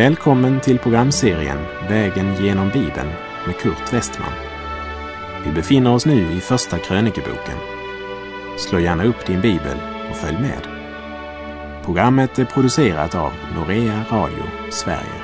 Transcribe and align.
Välkommen 0.00 0.60
till 0.60 0.78
programserien 0.78 1.58
Vägen 1.88 2.44
genom 2.44 2.68
Bibeln 2.68 3.08
med 3.46 3.56
Kurt 3.56 3.92
Westman. 3.92 4.32
Vi 5.44 5.52
befinner 5.52 5.94
oss 5.94 6.06
nu 6.06 6.32
i 6.32 6.40
Första 6.40 6.78
krönikeboken. 6.78 7.58
Slå 8.58 8.78
gärna 8.78 9.04
upp 9.04 9.26
din 9.26 9.40
bibel 9.40 9.78
och 10.10 10.16
följ 10.16 10.38
med. 10.38 10.68
Programmet 11.84 12.38
är 12.38 12.44
producerat 12.44 13.14
av 13.14 13.32
Norea 13.54 14.04
Radio 14.10 14.44
Sverige. 14.70 15.22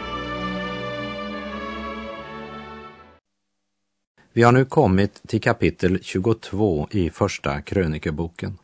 Vi 4.33 4.43
har 4.43 4.53
nu 4.53 4.65
kommit 4.65 5.23
till 5.29 5.41
kapitel 5.41 5.99
22 6.03 6.89
i 6.91 7.11
Första 7.11 7.61
krönikeboken. 7.61 8.59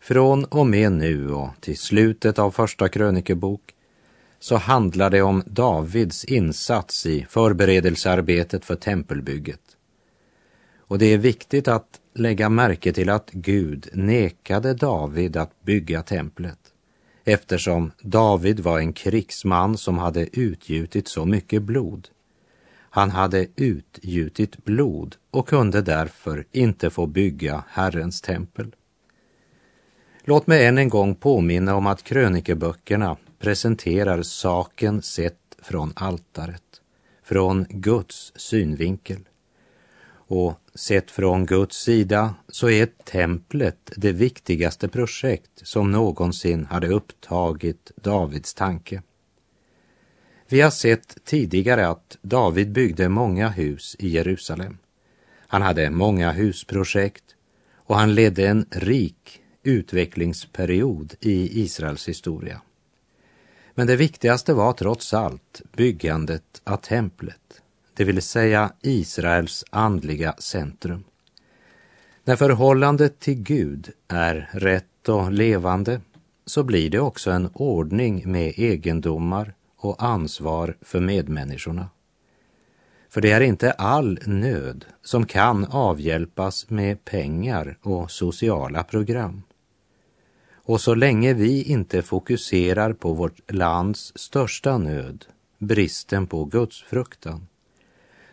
Från 0.00 0.44
och 0.44 0.66
med 0.66 0.92
nu 0.92 1.32
och 1.32 1.48
till 1.60 1.78
slutet 1.78 2.38
av 2.38 2.50
Första 2.50 2.88
krönikebok 2.88 3.74
så 4.38 4.56
handlar 4.56 5.10
det 5.10 5.22
om 5.22 5.42
Davids 5.46 6.24
insats 6.24 7.06
i 7.06 7.26
förberedelsearbetet 7.28 8.64
för 8.64 8.76
tempelbygget. 8.76 9.60
Och 10.78 10.98
det 10.98 11.06
är 11.06 11.18
viktigt 11.18 11.68
att 11.68 12.00
lägga 12.14 12.48
märke 12.48 12.92
till 12.92 13.10
att 13.10 13.30
Gud 13.30 13.88
nekade 13.92 14.74
David 14.74 15.36
att 15.36 15.62
bygga 15.62 16.02
templet 16.02 16.58
eftersom 17.28 17.90
David 18.02 18.60
var 18.60 18.78
en 18.78 18.92
krigsman 18.92 19.78
som 19.78 19.98
hade 19.98 20.38
utgjutit 20.38 21.08
så 21.08 21.24
mycket 21.24 21.62
blod. 21.62 22.08
Han 22.90 23.10
hade 23.10 23.46
utgjutit 23.56 24.64
blod 24.64 25.16
och 25.30 25.48
kunde 25.48 25.82
därför 25.82 26.44
inte 26.52 26.90
få 26.90 27.06
bygga 27.06 27.64
Herrens 27.68 28.20
tempel. 28.20 28.74
Låt 30.24 30.46
mig 30.46 30.66
än 30.66 30.78
en 30.78 30.88
gång 30.88 31.14
påminna 31.14 31.74
om 31.74 31.86
att 31.86 32.02
krönikeböckerna 32.02 33.16
presenterar 33.38 34.22
saken 34.22 35.02
sett 35.02 35.56
från 35.58 35.92
altaret, 35.96 36.80
från 37.22 37.66
Guds 37.70 38.32
synvinkel. 38.36 39.28
Och 40.10 40.60
sett 40.74 41.10
från 41.10 41.46
Guds 41.46 41.76
sida 41.76 42.34
så 42.48 42.70
är 42.70 42.86
templet 42.86 43.92
det 43.96 44.12
viktigaste 44.12 44.88
projekt 44.88 45.50
som 45.54 45.90
någonsin 45.90 46.64
hade 46.64 46.88
upptagit 46.88 47.92
Davids 47.96 48.54
tanke. 48.54 49.02
Vi 50.48 50.60
har 50.60 50.70
sett 50.70 51.24
tidigare 51.24 51.88
att 51.88 52.18
David 52.22 52.72
byggde 52.72 53.08
många 53.08 53.48
hus 53.48 53.96
i 53.98 54.08
Jerusalem. 54.08 54.78
Han 55.46 55.62
hade 55.62 55.90
många 55.90 56.32
husprojekt 56.32 57.24
och 57.74 57.96
han 57.96 58.14
ledde 58.14 58.48
en 58.48 58.66
rik 58.70 59.40
utvecklingsperiod 59.62 61.14
i 61.20 61.62
Israels 61.62 62.08
historia. 62.08 62.60
Men 63.78 63.86
det 63.86 63.96
viktigaste 63.96 64.54
var 64.54 64.72
trots 64.72 65.14
allt 65.14 65.62
byggandet 65.76 66.62
av 66.64 66.76
templet, 66.76 67.62
det 67.94 68.04
vill 68.04 68.22
säga 68.22 68.72
Israels 68.80 69.64
andliga 69.70 70.34
centrum. 70.38 71.04
När 72.24 72.36
förhållandet 72.36 73.20
till 73.20 73.42
Gud 73.42 73.90
är 74.08 74.50
rätt 74.52 75.08
och 75.08 75.32
levande 75.32 76.00
så 76.46 76.62
blir 76.62 76.90
det 76.90 76.98
också 76.98 77.30
en 77.30 77.50
ordning 77.54 78.32
med 78.32 78.52
egendomar 78.56 79.54
och 79.76 80.02
ansvar 80.02 80.76
för 80.80 81.00
medmänniskorna. 81.00 81.88
För 83.08 83.20
det 83.20 83.30
är 83.30 83.40
inte 83.40 83.72
all 83.72 84.18
nöd 84.26 84.84
som 85.02 85.26
kan 85.26 85.64
avhjälpas 85.64 86.70
med 86.70 87.04
pengar 87.04 87.78
och 87.82 88.10
sociala 88.10 88.82
program. 88.82 89.42
Och 90.68 90.80
så 90.80 90.94
länge 90.94 91.34
vi 91.34 91.62
inte 91.62 92.02
fokuserar 92.02 92.92
på 92.92 93.12
vårt 93.12 93.52
lands 93.52 94.12
största 94.14 94.78
nöd, 94.78 95.24
bristen 95.58 96.26
på 96.26 96.44
gudsfruktan, 96.44 97.46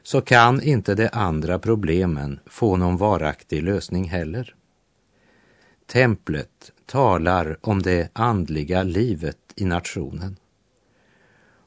så 0.03 0.21
kan 0.21 0.61
inte 0.61 0.95
de 0.95 1.09
andra 1.11 1.59
problemen 1.59 2.39
få 2.45 2.77
någon 2.77 2.97
varaktig 2.97 3.63
lösning 3.63 4.03
heller. 4.03 4.55
Templet 5.85 6.71
talar 6.85 7.57
om 7.61 7.81
det 7.81 8.09
andliga 8.13 8.83
livet 8.83 9.39
i 9.55 9.65
nationen 9.65 10.37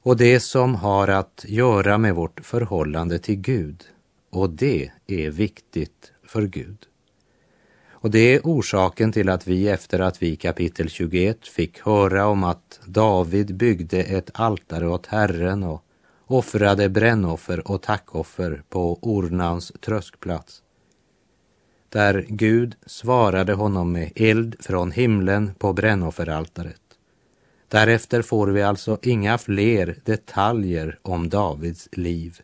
och 0.03 0.17
det 0.17 0.41
som 0.41 0.75
har 0.75 1.09
att 1.09 1.45
göra 1.49 1.99
med 1.99 2.15
vårt 2.15 2.41
förhållande 2.41 3.19
till 3.19 3.37
Gud 3.37 3.85
och 4.31 4.51
det 4.51 4.91
är 5.07 5.31
viktigt 5.31 6.13
för 6.25 6.43
Gud. 6.43 6.87
Och 8.09 8.13
det 8.13 8.35
är 8.35 8.41
orsaken 8.45 9.13
till 9.13 9.29
att 9.29 9.47
vi 9.47 9.69
efter 9.69 10.01
att 10.01 10.23
vi 10.23 10.37
kapitel 10.37 10.89
21 10.89 11.47
fick 11.47 11.81
höra 11.81 12.27
om 12.27 12.45
att 12.45 12.81
David 12.85 13.57
byggde 13.57 14.03
ett 14.03 14.31
altare 14.35 14.89
åt 14.89 15.07
Herren 15.07 15.63
och 15.63 15.85
offrade 16.27 16.89
brännoffer 16.89 17.71
och 17.71 17.83
tackoffer 17.83 18.63
på 18.69 18.99
Ornans 19.03 19.73
tröskplats. 19.81 20.63
Där 21.89 22.27
Gud 22.29 22.77
svarade 22.87 23.55
honom 23.55 23.93
med 23.93 24.13
eld 24.15 24.57
från 24.61 24.91
himlen 24.91 25.55
på 25.59 25.73
brännofferaltaret. 25.73 26.83
Därefter 27.69 28.23
får 28.23 28.47
vi 28.47 28.63
alltså 28.63 28.99
inga 29.03 29.39
fler 29.39 29.97
detaljer 30.05 30.99
om 31.03 31.29
Davids 31.29 31.89
liv, 31.93 32.41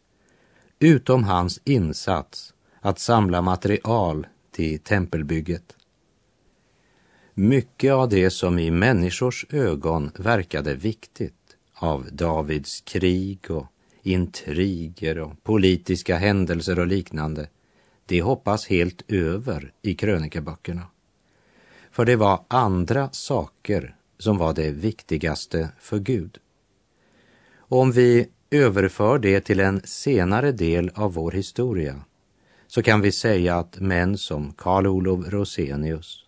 utom 0.79 1.25
hans 1.25 1.61
insats 1.65 2.55
att 2.81 2.99
samla 2.99 3.43
material 3.43 4.27
till 4.55 4.79
tempelbygget. 4.79 5.77
Mycket 7.35 7.93
av 7.93 8.09
det 8.09 8.31
som 8.31 8.59
i 8.59 8.71
människors 8.71 9.47
ögon 9.51 10.11
verkade 10.19 10.75
viktigt 10.75 11.57
av 11.75 12.09
Davids 12.13 12.81
krig 12.81 13.51
och 13.51 13.67
intriger 14.03 15.19
och 15.19 15.43
politiska 15.43 16.17
händelser 16.17 16.79
och 16.79 16.87
liknande, 16.87 17.49
det 18.07 18.23
hoppas 18.23 18.67
helt 18.67 19.03
över 19.13 19.73
i 19.83 19.95
krönikeböckerna. 19.95 20.83
För 21.91 22.05
det 22.05 22.17
var 22.17 22.45
andra 22.49 23.09
saker 23.13 23.97
som 24.19 24.39
var 24.39 24.55
det 24.55 24.71
viktigaste 24.71 25.69
för 25.79 25.99
Gud. 25.99 26.39
om 27.59 27.93
vi 27.93 28.29
överför 28.51 29.19
det 29.19 29.41
till 29.41 29.61
en 29.61 29.81
senare 29.85 30.53
del 30.53 30.91
av 30.95 31.15
vår 31.15 31.33
historia 31.33 32.05
så 32.75 32.83
kan 32.83 33.01
vi 33.01 33.13
säga 33.13 33.57
att 33.57 33.81
män 33.81 34.19
som 34.19 34.53
Karl 34.53 34.87
Olof 34.87 35.29
Rosenius, 35.29 36.25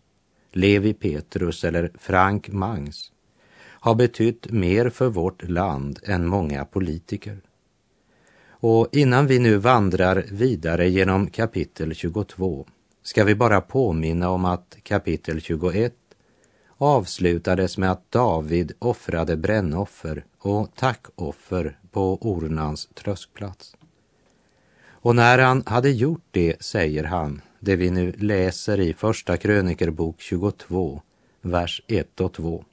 Levi 0.53 0.95
Petrus 0.95 1.65
eller 1.65 1.91
Frank 1.99 2.49
Mangs 2.49 3.13
har 3.59 3.95
betytt 3.95 4.51
mer 4.51 4.91
för 4.91 5.09
vårt 5.09 5.49
land 5.49 5.99
än 6.03 6.27
många 6.27 6.65
politiker. 6.65 7.41
Och 8.49 8.89
innan 8.93 9.27
vi 9.27 9.39
nu 9.39 9.57
vandrar 9.57 10.25
vidare 10.31 10.89
genom 10.89 11.27
kapitel 11.27 11.95
22 11.95 12.67
ska 13.03 13.25
vi 13.25 13.35
bara 13.35 13.61
påminna 13.61 14.31
om 14.31 14.45
att 14.45 14.77
kapitel 14.83 15.41
21 15.41 15.95
avslutades 16.77 17.79
med 17.79 17.91
att 17.91 18.11
David 18.13 18.73
offrade 18.79 19.37
brännoffer 19.37 20.25
och 20.39 20.75
tackoffer 20.75 21.79
på 21.91 22.19
Ornans 22.21 22.89
tröskplats. 22.95 23.77
Och 25.07 25.17
när 25.17 25.39
han 25.39 25.63
hade 25.67 25.91
gjort 25.91 26.25
det, 26.31 26.63
säger 26.63 27.05
han, 27.05 27.41
det 27.61 27.77
vi 27.77 27.91
nu 27.91 28.13
läser 28.13 28.81
i 28.81 28.95
Första 28.95 29.37
krönikerbok 29.37 30.21
22, 30.21 31.03
vers 31.41 31.83
1 31.87 32.21
och 32.21 32.33
2. 32.33 32.65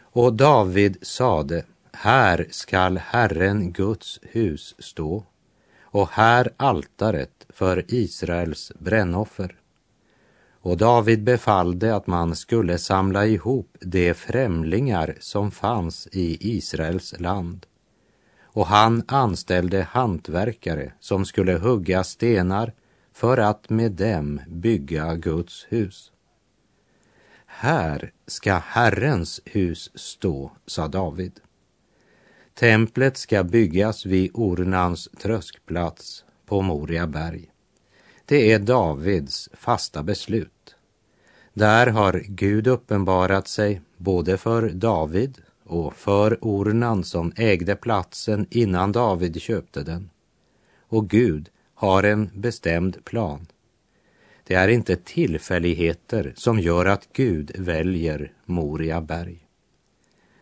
Och 0.00 0.32
David 0.32 0.96
sade, 1.02 1.64
här 1.92 2.46
skall 2.50 2.98
Herren 2.98 3.72
Guds 3.72 4.20
hus 4.22 4.74
stå 4.78 5.24
och 5.82 6.08
här 6.10 6.50
altaret 6.56 7.46
för 7.48 7.84
Israels 7.88 8.72
brännoffer. 8.78 9.56
Och 10.60 10.76
David 10.76 11.22
befallde 11.22 11.96
att 11.96 12.06
man 12.06 12.36
skulle 12.36 12.78
samla 12.78 13.26
ihop 13.26 13.76
de 13.80 14.14
främlingar 14.14 15.16
som 15.20 15.50
fanns 15.50 16.08
i 16.12 16.56
Israels 16.56 17.14
land 17.20 17.66
och 18.52 18.66
han 18.66 19.02
anställde 19.08 19.82
hantverkare 19.82 20.92
som 21.00 21.24
skulle 21.24 21.52
hugga 21.52 22.04
stenar 22.04 22.72
för 23.12 23.38
att 23.38 23.70
med 23.70 23.92
dem 23.92 24.40
bygga 24.46 25.14
Guds 25.14 25.66
hus. 25.68 26.12
Här 27.46 28.12
ska 28.26 28.54
Herrens 28.54 29.40
hus 29.44 29.90
stå, 29.94 30.50
sa 30.66 30.88
David. 30.88 31.40
Templet 32.54 33.16
ska 33.16 33.44
byggas 33.44 34.06
vid 34.06 34.30
Ornans 34.34 35.08
tröskplats 35.18 36.24
på 36.46 36.62
Moria 36.62 37.06
berg. 37.06 37.50
Det 38.24 38.52
är 38.52 38.58
Davids 38.58 39.48
fasta 39.52 40.02
beslut. 40.02 40.76
Där 41.54 41.86
har 41.86 42.22
Gud 42.28 42.66
uppenbarat 42.66 43.48
sig 43.48 43.80
både 43.96 44.38
för 44.38 44.68
David 44.68 45.42
och 45.72 45.94
för 45.94 46.38
Ornan 46.40 47.04
som 47.04 47.32
ägde 47.36 47.76
platsen 47.76 48.46
innan 48.50 48.92
David 48.92 49.42
köpte 49.42 49.82
den. 49.82 50.10
Och 50.80 51.10
Gud 51.10 51.48
har 51.74 52.02
en 52.02 52.30
bestämd 52.34 53.04
plan. 53.04 53.46
Det 54.44 54.54
är 54.54 54.68
inte 54.68 54.96
tillfälligheter 54.96 56.32
som 56.36 56.58
gör 56.58 56.86
att 56.86 57.08
Gud 57.12 57.52
väljer 57.58 58.32
Moria 58.44 59.00
berg. 59.00 59.46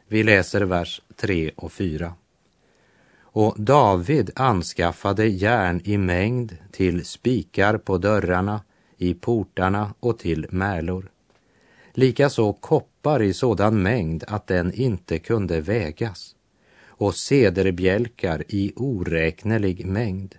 Vi 0.09 0.23
läser 0.23 0.61
vers 0.61 1.03
3 1.17 1.51
och 1.57 1.73
4. 1.73 2.15
Och 3.21 3.55
David 3.59 4.31
anskaffade 4.35 5.27
järn 5.27 5.81
i 5.85 5.99
mängd 5.99 6.57
till 6.71 7.05
spikar 7.05 7.79
på 7.79 7.99
dörrarna, 7.99 8.61
i 8.97 9.15
portarna 9.15 9.95
och 10.01 10.19
till 10.19 10.47
märlor. 10.51 11.11
Likaså 11.93 12.53
koppar 12.53 13.23
i 13.23 13.33
sådan 13.33 13.83
mängd 13.83 14.25
att 14.27 14.47
den 14.47 14.73
inte 14.73 15.19
kunde 15.19 15.61
vägas 15.61 16.35
och 16.87 17.15
cederbjälkar 17.15 18.45
i 18.49 18.73
oräknelig 18.77 19.87
mängd. 19.87 20.35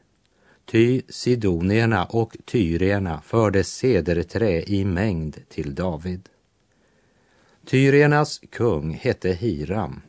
Ty 0.66 1.02
sidonierna 1.10 2.06
och 2.06 2.38
tyrierna 2.46 3.22
förde 3.22 3.64
cederträ 3.64 4.64
i 4.68 4.86
mängd 4.86 5.38
till 5.50 5.76
David. 5.76 6.30
Tyriernas 7.66 8.42
kung 8.50 8.94
hette 8.94 9.30
Hiram 9.30 10.02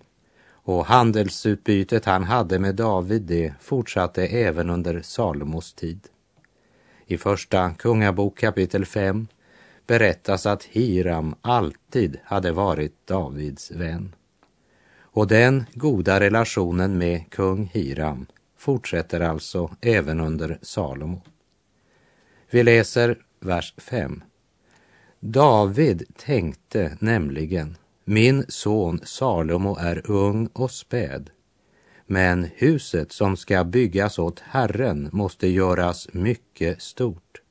och 0.65 0.87
handelsutbytet 0.87 2.05
han 2.05 2.25
hade 2.25 2.59
med 2.59 2.75
David 2.75 3.23
det 3.23 3.55
fortsatte 3.61 4.27
även 4.27 4.71
under 4.71 5.03
Salomos 5.03 5.73
tid. 5.73 6.01
I 7.07 7.19
första 7.19 7.71
Kungabok 7.71 8.39
kapitel 8.39 8.85
5 8.85 9.27
berättas 9.87 10.47
att 10.47 10.65
Hiram 10.65 11.35
alltid 11.41 12.19
hade 12.25 12.53
varit 12.53 13.07
Davids 13.07 13.71
vän. 13.71 14.15
Och 15.01 15.27
den 15.27 15.65
goda 15.75 16.21
relationen 16.21 16.99
med 16.99 17.31
kung 17.31 17.71
Hiram 17.73 18.27
fortsätter 18.57 19.21
alltså 19.21 19.77
även 19.81 20.21
under 20.21 20.59
Salomo. 20.63 21.23
Vi 22.51 22.63
läser 22.63 23.19
vers 23.41 23.75
5. 23.79 24.23
David 25.21 26.05
tänkte 26.17 26.97
nämligen, 27.01 27.77
min 28.05 28.45
son 28.49 29.01
Salomo 29.05 29.77
är 29.77 30.11
ung 30.11 30.47
och 30.47 30.71
späd, 30.71 31.31
men 32.07 32.49
huset 32.57 33.13
som 33.13 33.37
ska 33.37 33.65
byggas 33.65 34.19
åt 34.19 34.41
Herren 34.41 35.09
måste 35.13 35.49
göras 35.49 36.09
mycket 36.13 36.83
stort, 36.83 37.42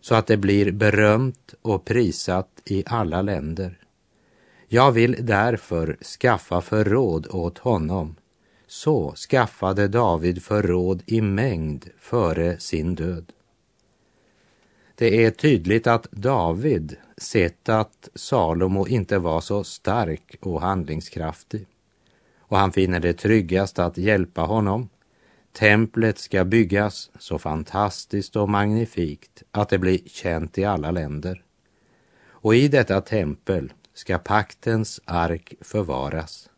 så 0.00 0.14
att 0.14 0.26
det 0.26 0.36
blir 0.36 0.72
berömt 0.72 1.54
och 1.62 1.84
prisat 1.84 2.48
i 2.64 2.84
alla 2.86 3.22
länder. 3.22 3.78
Jag 4.68 4.92
vill 4.92 5.16
därför 5.20 5.96
skaffa 6.20 6.60
förråd 6.60 7.26
åt 7.30 7.58
honom. 7.58 8.16
Så 8.66 9.14
skaffade 9.14 9.88
David 9.88 10.42
förråd 10.42 11.02
i 11.06 11.20
mängd 11.20 11.88
före 11.98 12.58
sin 12.58 12.94
död. 12.94 13.32
Det 14.94 15.24
är 15.24 15.30
tydligt 15.30 15.86
att 15.86 16.06
David 16.10 16.96
sett 17.16 17.68
att 17.68 18.08
Salomo 18.14 18.86
inte 18.86 19.18
var 19.18 19.40
så 19.40 19.64
stark 19.64 20.36
och 20.40 20.60
handlingskraftig 20.60 21.66
och 22.50 22.58
han 22.58 22.72
finner 22.72 23.00
det 23.00 23.12
tryggast 23.12 23.78
att 23.78 23.98
hjälpa 23.98 24.42
honom. 24.42 24.88
Templet 25.52 26.18
ska 26.18 26.44
byggas 26.44 27.10
så 27.18 27.38
fantastiskt 27.38 28.36
och 28.36 28.48
magnifikt 28.48 29.42
att 29.50 29.68
det 29.68 29.78
blir 29.78 30.00
känt 30.06 30.58
i 30.58 30.64
alla 30.64 30.90
länder. 30.90 31.42
Och 32.22 32.54
i 32.54 32.68
detta 32.68 33.00
tempel 33.00 33.72
ska 33.94 34.18
paktens 34.18 35.00
ark 35.04 35.54
förvaras. 35.60 36.50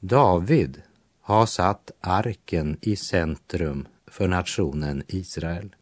David 0.00 0.82
har 1.20 1.46
satt 1.46 1.90
arken 2.00 2.76
i 2.80 2.96
centrum 2.96 3.88
för 4.06 4.28
nationen 4.28 5.02
Israel. 5.08 5.74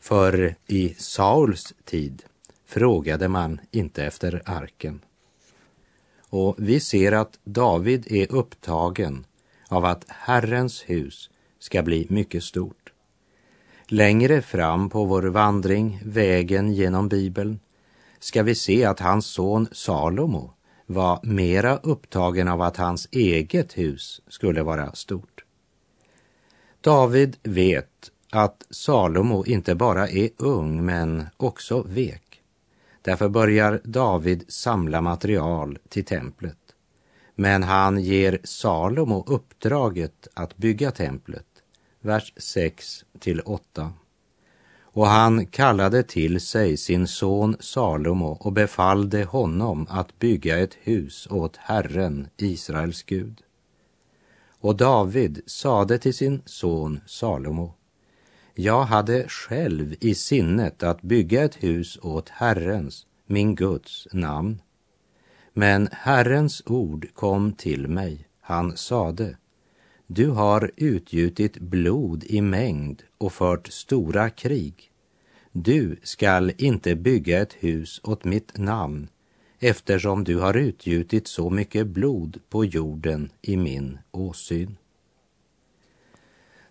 För 0.00 0.54
i 0.66 0.94
Sauls 0.98 1.74
tid 1.84 2.22
frågade 2.66 3.28
man 3.28 3.60
inte 3.70 4.04
efter 4.04 4.42
arken. 4.44 5.00
Och 6.28 6.54
vi 6.58 6.80
ser 6.80 7.12
att 7.12 7.38
David 7.44 8.12
är 8.12 8.32
upptagen 8.32 9.26
av 9.68 9.84
att 9.84 10.04
Herrens 10.08 10.82
hus 10.82 11.30
ska 11.64 11.82
bli 11.82 12.06
mycket 12.10 12.44
stort. 12.44 12.92
Längre 13.86 14.42
fram 14.42 14.90
på 14.90 15.04
vår 15.04 15.22
vandring, 15.22 16.00
vägen 16.04 16.72
genom 16.72 17.08
Bibeln, 17.08 17.60
ska 18.18 18.42
vi 18.42 18.54
se 18.54 18.84
att 18.84 19.00
hans 19.00 19.26
son 19.26 19.68
Salomo 19.72 20.50
var 20.86 21.20
mera 21.22 21.76
upptagen 21.76 22.48
av 22.48 22.62
att 22.62 22.76
hans 22.76 23.08
eget 23.10 23.78
hus 23.78 24.20
skulle 24.28 24.62
vara 24.62 24.92
stort. 24.92 25.44
David 26.80 27.36
vet 27.42 28.10
att 28.30 28.66
Salomo 28.70 29.44
inte 29.46 29.74
bara 29.74 30.08
är 30.08 30.30
ung 30.36 30.84
men 30.84 31.26
också 31.36 31.82
vek. 31.82 32.42
Därför 33.02 33.28
börjar 33.28 33.80
David 33.84 34.44
samla 34.48 35.00
material 35.00 35.78
till 35.88 36.04
templet. 36.04 36.58
Men 37.34 37.62
han 37.62 37.98
ger 37.98 38.38
Salomo 38.44 39.24
uppdraget 39.26 40.28
att 40.34 40.56
bygga 40.56 40.90
templet. 40.90 41.46
Vers 42.04 42.32
6 42.36 43.04
till 43.18 43.40
8. 43.40 43.92
Och 44.82 45.06
han 45.06 45.46
kallade 45.46 46.02
till 46.02 46.40
sig 46.40 46.76
sin 46.76 47.06
son 47.06 47.56
Salomo 47.60 48.36
och 48.40 48.52
befallde 48.52 49.24
honom 49.24 49.86
att 49.90 50.18
bygga 50.18 50.58
ett 50.58 50.74
hus 50.82 51.28
åt 51.30 51.56
Herren, 51.56 52.28
Israels 52.36 53.02
Gud. 53.02 53.42
Och 54.60 54.76
David 54.76 55.42
sade 55.46 55.98
till 55.98 56.14
sin 56.14 56.42
son 56.44 57.00
Salomo, 57.06 57.74
jag 58.54 58.82
hade 58.82 59.28
själv 59.28 59.94
i 60.00 60.14
sinnet 60.14 60.82
att 60.82 61.02
bygga 61.02 61.44
ett 61.44 61.62
hus 61.62 61.98
åt 62.02 62.28
Herrens, 62.28 63.06
min 63.26 63.54
Guds, 63.54 64.08
namn. 64.12 64.62
Men 65.52 65.88
Herrens 65.92 66.62
ord 66.66 67.08
kom 67.14 67.52
till 67.52 67.88
mig. 67.88 68.28
Han 68.40 68.76
sade, 68.76 69.36
du 70.06 70.28
har 70.28 70.70
utgjutit 70.76 71.58
blod 71.58 72.24
i 72.24 72.40
mängd 72.40 73.02
och 73.18 73.32
fört 73.32 73.68
stora 73.68 74.30
krig. 74.30 74.90
Du 75.52 75.96
skall 76.02 76.52
inte 76.58 76.94
bygga 76.94 77.42
ett 77.42 77.52
hus 77.52 78.00
åt 78.04 78.24
mitt 78.24 78.58
namn 78.58 79.08
eftersom 79.58 80.24
du 80.24 80.38
har 80.38 80.56
utgjutit 80.56 81.28
så 81.28 81.50
mycket 81.50 81.86
blod 81.86 82.40
på 82.48 82.64
jorden 82.64 83.30
i 83.42 83.56
min 83.56 83.98
åsyn. 84.10 84.76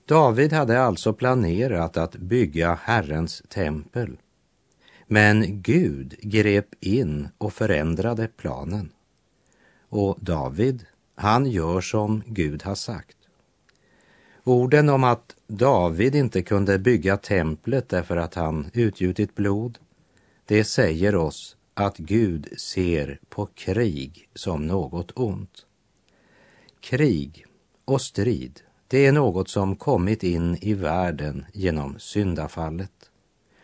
David 0.06 0.54
hade 0.54 0.82
alltså 0.82 1.14
planerat 1.14 1.98
att 1.98 2.16
bygga 2.16 2.80
Herrens 2.84 3.44
tempel. 3.50 4.18
Men 5.08 5.62
Gud 5.62 6.16
grep 6.22 6.68
in 6.80 7.28
och 7.38 7.54
förändrade 7.54 8.28
planen. 8.28 8.90
Och 9.90 10.18
David, 10.20 10.86
han 11.16 11.46
gör 11.46 11.82
som 11.82 12.24
Gud 12.26 12.64
har 12.64 12.76
sagt. 12.76 13.18
Orden 14.44 14.90
om 14.90 15.04
att 15.04 15.36
David 15.48 16.16
inte 16.16 16.42
kunde 16.42 16.80
bygga 16.80 17.18
templet 17.18 17.90
därför 17.90 18.18
att 18.18 18.34
han 18.34 18.70
utgjutit 18.74 19.36
blod, 19.36 19.78
det 20.46 20.64
säger 20.64 21.16
oss 21.16 21.58
att 21.74 21.98
Gud 21.98 22.48
ser 22.58 23.20
på 23.30 23.46
krig 23.46 24.30
som 24.34 24.68
något 24.68 25.12
ont. 25.16 25.66
Krig 26.80 27.46
och 27.86 28.02
strid, 28.02 28.62
det 28.88 29.06
är 29.06 29.12
något 29.12 29.50
som 29.50 29.76
kommit 29.76 30.24
in 30.24 30.58
i 30.62 30.74
världen 30.74 31.46
genom 31.54 32.00
syndafallet. 32.00 33.10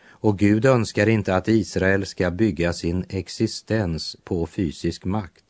Och 0.08 0.38
Gud 0.38 0.64
önskar 0.64 1.06
inte 1.06 1.36
att 1.36 1.48
Israel 1.48 2.06
ska 2.06 2.30
bygga 2.30 2.72
sin 2.72 3.04
existens 3.08 4.16
på 4.24 4.46
fysisk 4.46 5.04
makt. 5.04 5.44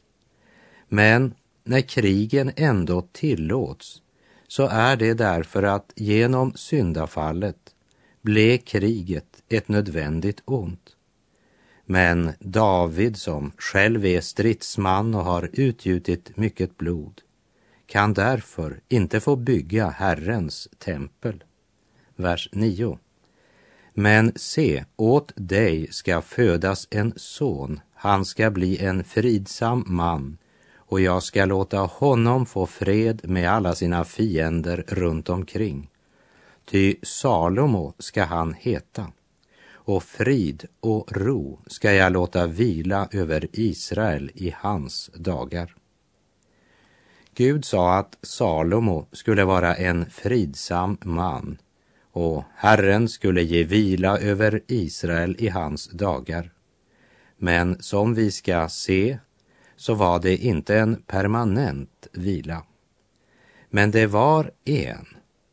Men 0.89 1.35
när 1.65 1.81
krigen 1.81 2.53
ändå 2.57 3.03
tillåts 3.13 4.03
så 4.51 4.67
är 4.67 4.97
det 4.97 5.15
därför 5.15 5.63
att 5.63 5.93
genom 5.97 6.53
syndafallet 6.55 7.75
blev 8.23 8.59
kriget 8.59 9.43
ett 9.49 9.69
nödvändigt 9.69 10.43
ont. 10.45 10.97
Men 11.85 12.33
David, 12.39 13.17
som 13.17 13.53
själv 13.59 14.07
är 14.07 14.21
stridsman 14.21 15.15
och 15.15 15.25
har 15.25 15.51
utgjutit 15.53 16.37
mycket 16.37 16.79
blod, 16.79 17.21
kan 17.87 18.15
därför 18.15 18.81
inte 18.89 19.21
få 19.21 19.37
bygga 19.37 19.89
Herrens 19.89 20.69
tempel. 20.79 21.45
Vers 22.17 22.49
9. 22.53 22.99
Men 23.95 24.33
se, 24.37 24.85
åt 24.97 25.33
dig 25.37 25.89
ska 25.91 26.23
födas 26.23 26.89
en 26.91 27.13
son, 27.17 27.81
han 27.95 28.25
ska 28.25 28.51
bli 28.51 28.79
en 28.79 29.05
fridsam 29.05 29.85
man 29.87 30.39
och 30.91 31.01
jag 31.01 31.23
ska 31.23 31.45
låta 31.45 31.79
honom 31.79 32.47
få 32.47 32.67
fred 32.67 33.21
med 33.25 33.51
alla 33.51 33.75
sina 33.75 34.05
fiender 34.05 34.85
runt 34.89 35.29
omkring. 35.29 35.91
Ty 36.65 36.97
Salomo 37.03 37.95
ska 37.99 38.25
han 38.25 38.55
heta, 38.55 39.13
och 39.73 40.03
frid 40.03 40.65
och 40.81 41.13
ro 41.13 41.59
ska 41.67 41.93
jag 41.93 42.13
låta 42.13 42.47
vila 42.47 43.09
över 43.13 43.49
Israel 43.53 44.31
i 44.35 44.55
hans 44.57 45.11
dagar. 45.15 45.75
Gud 47.35 47.65
sa 47.65 47.99
att 47.99 48.19
Salomo 48.23 49.07
skulle 49.13 49.45
vara 49.45 49.75
en 49.75 50.11
fridsam 50.11 50.99
man 51.05 51.59
och 52.13 52.45
Herren 52.57 53.09
skulle 53.09 53.43
ge 53.43 53.65
vila 53.65 54.19
över 54.19 54.61
Israel 54.67 55.37
i 55.39 55.49
hans 55.49 55.89
dagar. 55.89 56.53
Men 57.37 57.83
som 57.83 58.15
vi 58.15 58.31
ska 58.31 58.69
se 58.69 59.19
så 59.81 59.95
var 59.95 60.19
det 60.21 60.37
inte 60.37 60.79
en 60.79 61.03
permanent 61.03 62.09
vila. 62.13 62.63
Men 63.71 63.91
det 63.91 64.07
var 64.07 64.51
en 64.65 65.07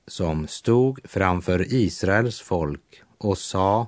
som 0.08 0.48
stod 0.48 1.00
framför 1.04 1.74
Israels 1.74 2.42
folk 2.42 3.02
och 3.18 3.38
sa 3.38 3.88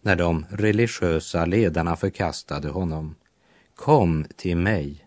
när 0.00 0.16
de 0.16 0.46
religiösa 0.50 1.44
ledarna 1.44 1.96
förkastade 1.96 2.68
honom. 2.68 3.14
Kom 3.74 4.26
till 4.36 4.56
mig, 4.56 5.06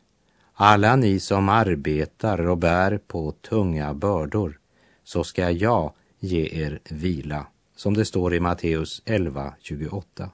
alla 0.53 0.95
ni 0.95 1.19
som 1.19 1.49
arbetar 1.49 2.47
och 2.47 2.57
bär 2.57 2.97
på 2.97 3.31
tunga 3.31 3.93
bördor, 3.93 4.59
så 5.03 5.23
ska 5.23 5.51
jag 5.51 5.93
ge 6.19 6.63
er 6.63 6.79
vila, 6.89 7.45
som 7.75 7.93
det 7.93 8.05
står 8.05 8.33
i 8.33 8.39
Matteus 8.39 9.03
11.28. 9.05 10.29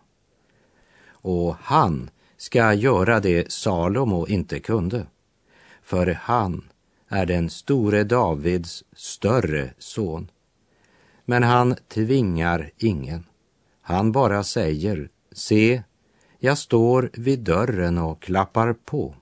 Och 1.09 1.55
han 1.61 2.09
ska 2.39 2.73
göra 2.73 3.19
det 3.19 3.51
Salomo 3.51 4.27
inte 4.27 4.59
kunde, 4.59 5.05
för 5.83 6.17
han 6.21 6.63
är 7.07 7.25
den 7.25 7.49
store 7.49 8.03
Davids 8.03 8.83
större 8.95 9.69
son. 9.77 10.31
Men 11.25 11.43
han 11.43 11.75
tvingar 11.87 12.71
ingen. 12.77 13.25
Han 13.81 14.11
bara 14.11 14.43
säger, 14.43 15.09
se, 15.31 15.83
jag 16.39 16.57
står 16.57 17.09
vid 17.13 17.39
dörren 17.39 17.97
och 17.97 18.21
klappar 18.21 18.73
på. 18.73 19.15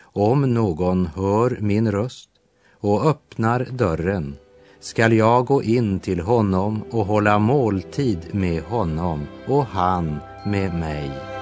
Om 0.00 0.54
någon 0.54 1.06
hör 1.06 1.56
min 1.60 1.92
röst 1.92 2.30
och 2.72 3.06
öppnar 3.06 3.68
dörren 3.70 4.36
skall 4.80 5.12
jag 5.12 5.46
gå 5.46 5.62
in 5.62 6.00
till 6.00 6.20
honom 6.20 6.82
och 6.90 7.06
hålla 7.06 7.38
måltid 7.38 8.18
med 8.32 8.62
honom 8.62 9.26
och 9.46 9.66
han 9.66 10.18
med 10.46 10.74
mig. 10.74 11.41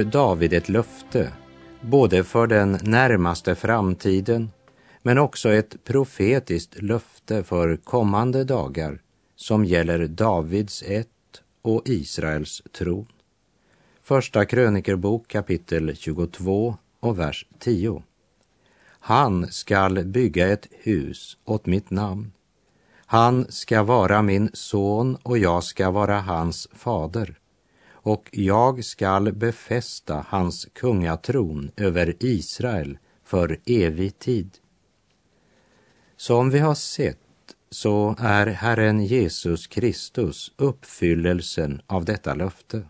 Får 0.00 0.04
David 0.04 0.52
ett 0.52 0.68
löfte, 0.68 1.32
både 1.80 2.24
för 2.24 2.46
den 2.46 2.78
närmaste 2.82 3.54
framtiden, 3.54 4.50
men 5.02 5.18
också 5.18 5.48
ett 5.52 5.84
profetiskt 5.84 6.82
löfte 6.82 7.42
för 7.42 7.76
kommande 7.76 8.44
dagar 8.44 8.98
som 9.36 9.64
gäller 9.64 10.06
Davids 10.06 10.82
ett 10.86 11.42
och 11.62 11.82
Israels 11.84 12.62
tron. 12.72 13.06
Första 14.02 14.44
krönikerbok 14.44 15.28
kapitel 15.28 15.96
22 15.96 16.76
och 17.00 17.18
vers 17.18 17.46
10. 17.58 18.02
Han 19.00 19.46
skall 19.46 20.04
bygga 20.04 20.48
ett 20.48 20.66
hus 20.70 21.36
åt 21.44 21.66
mitt 21.66 21.90
namn. 21.90 22.32
Han 23.06 23.46
ska 23.48 23.82
vara 23.82 24.22
min 24.22 24.50
son 24.52 25.16
och 25.22 25.38
jag 25.38 25.64
ska 25.64 25.90
vara 25.90 26.20
hans 26.20 26.68
fader 26.72 27.39
och 28.02 28.28
jag 28.32 28.84
skall 28.84 29.32
befästa 29.32 30.24
hans 30.28 30.68
kungatron 30.72 31.70
över 31.76 32.16
Israel 32.20 32.98
för 33.24 33.60
evig 33.66 34.18
tid. 34.18 34.58
Som 36.16 36.50
vi 36.50 36.58
har 36.58 36.74
sett 36.74 37.18
så 37.70 38.16
är 38.18 38.46
Herren 38.46 39.04
Jesus 39.04 39.66
Kristus 39.66 40.52
uppfyllelsen 40.56 41.82
av 41.86 42.04
detta 42.04 42.34
löfte. 42.34 42.82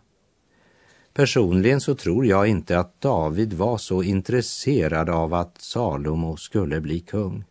Personligen 1.13 1.81
så 1.81 1.95
tror 1.95 2.27
jag 2.27 2.47
inte 2.47 2.79
att 2.79 3.01
David 3.01 3.53
var 3.53 3.79
så 3.79 4.03
intresserad 4.03 5.11
av 5.11 5.35
att 5.35 5.61
Salomo 5.61 6.37
skulle 6.37 6.81
bli 6.81 7.01
kung. 7.01 7.45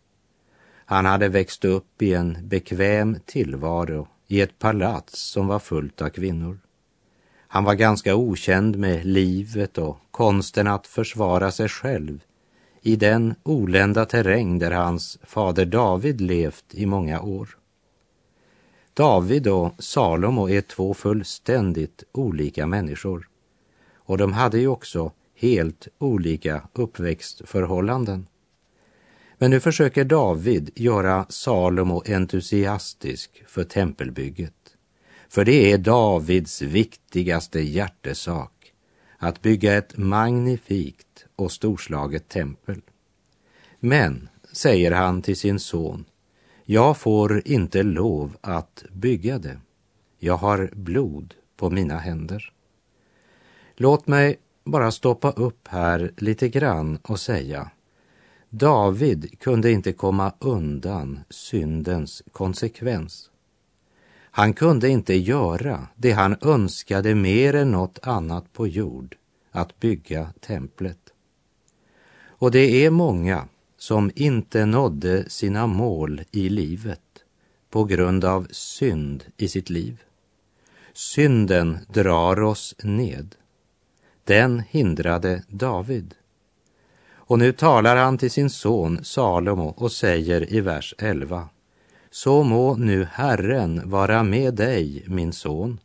Han 0.86 1.06
hade 1.06 1.30
växt 1.30 1.66
upp 1.66 2.02
i 2.02 2.14
en 2.14 2.38
bekväm 2.48 3.18
tillvaro 3.26 4.08
i 4.28 4.42
ett 4.42 4.60
palats 4.60 5.22
som 5.22 5.48
var 5.48 5.60
fullt 5.60 6.02
av 6.02 6.10
kvinnor. 6.10 6.60
Han 7.52 7.64
var 7.64 7.74
ganska 7.74 8.16
okänd 8.16 8.78
med 8.78 9.06
livet 9.06 9.78
och 9.78 9.98
konsten 10.12 10.68
att 10.68 10.88
försvara 10.88 11.52
sig 11.52 11.70
själv 11.70 12.24
i 12.82 12.96
den 12.96 13.36
olända 13.44 14.06
terräng 14.06 14.60
där 14.60 14.72
hans 14.72 15.20
fader 15.24 15.66
David 15.66 16.22
levt 16.22 16.66
i 16.72 16.86
många 16.86 17.22
år. 17.22 17.50
David 18.94 19.48
och 19.48 19.74
Salomo 19.80 20.50
är 20.50 20.62
två 20.62 20.94
fullständigt 20.94 22.04
olika 22.12 22.68
människor 22.68 23.28
och 23.96 24.18
de 24.18 24.34
hade 24.34 24.60
ju 24.60 24.68
också 24.68 25.12
helt 25.36 25.88
olika 25.98 26.68
uppväxtförhållanden. 26.74 28.28
Men 29.38 29.52
nu 29.52 29.60
försöker 29.60 30.04
David 30.04 30.72
göra 30.76 31.26
Salomo 31.30 32.04
entusiastisk 32.06 33.44
för 33.48 33.64
tempelbygget. 33.64 34.54
För 35.30 35.46
det 35.46 35.72
är 35.72 35.78
Davids 35.78 36.62
viktigaste 36.62 37.60
hjärtesak 37.60 38.74
att 39.18 39.42
bygga 39.42 39.78
ett 39.78 39.98
magnifikt 39.98 41.26
och 41.36 41.52
storslaget 41.52 42.28
tempel. 42.28 42.82
Men, 43.80 44.30
säger 44.52 44.92
han 44.92 45.22
till 45.22 45.38
sin 45.38 45.60
son, 45.60 46.06
jag 46.66 46.98
får 46.98 47.48
inte 47.48 47.84
lov 47.84 48.38
att 48.42 48.84
bygga 48.92 49.40
det. 49.40 49.60
Jag 50.20 50.38
har 50.38 50.70
blod 50.74 51.34
på 51.58 51.70
mina 51.70 51.98
händer. 51.98 52.54
Låt 53.76 54.08
mig 54.08 54.40
bara 54.64 54.92
stoppa 54.92 55.32
upp 55.32 55.68
här 55.68 56.12
lite 56.18 56.50
grann 56.50 57.00
och 57.02 57.20
säga 57.20 57.72
David 58.50 59.40
kunde 59.40 59.72
inte 59.72 59.94
komma 59.94 60.34
undan 60.40 61.20
syndens 61.30 62.24
konsekvens. 62.32 63.30
Han 64.32 64.54
kunde 64.54 64.90
inte 64.90 65.16
göra 65.16 65.88
det 65.96 66.12
han 66.12 66.36
önskade 66.42 67.16
mer 67.16 67.56
än 67.56 67.72
något 67.72 68.00
annat 68.02 68.54
på 68.54 68.68
jord, 68.68 69.16
att 69.52 69.80
bygga 69.80 70.34
templet. 70.40 71.14
Och 72.28 72.52
det 72.52 72.86
är 72.86 72.90
många 72.90 73.48
som 73.78 74.12
inte 74.16 74.66
nådde 74.66 75.30
sina 75.30 75.68
mål 75.68 76.22
i 76.32 76.50
livet 76.50 77.02
på 77.70 77.84
grund 77.84 78.26
av 78.26 78.48
synd 78.52 79.24
i 79.38 79.48
sitt 79.48 79.70
liv. 79.70 80.04
Synden 80.94 81.78
drar 81.88 82.42
oss 82.42 82.76
ned. 82.84 83.36
Den 84.24 84.64
hindrade 84.70 85.44
David. 85.48 86.16
Och 87.12 87.40
nu 87.40 87.52
talar 87.52 87.96
han 87.96 88.18
till 88.18 88.32
sin 88.32 88.50
son 88.50 89.04
Salomo 89.04 89.74
och 89.78 89.92
säger 89.92 90.54
i 90.54 90.62
vers 90.62 90.96
11 90.98 91.50
så 92.12 92.44
må 92.44 92.76
nu 92.76 93.08
Herren 93.12 93.90
vara 93.90 94.24
med 94.24 94.54
dig, 94.54 95.04
min 95.08 95.34
son. 95.34 95.80